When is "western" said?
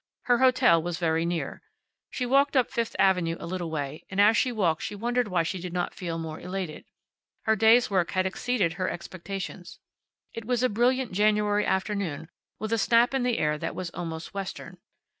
14.33-14.79